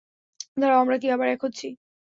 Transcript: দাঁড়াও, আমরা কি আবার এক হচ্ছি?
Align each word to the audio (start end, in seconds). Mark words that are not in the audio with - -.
দাঁড়াও, 0.57 0.79
আমরা 0.83 0.95
কি 0.97 1.07
আবার 1.11 1.27
এক 1.29 1.39
হচ্ছি? 1.45 1.67